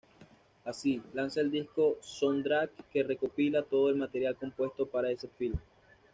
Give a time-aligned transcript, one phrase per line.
[0.65, 5.53] Así, lanza el disco "Soundtracks", que recopila todo el material compuesto para ese film.